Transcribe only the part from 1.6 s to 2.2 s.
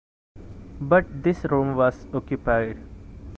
was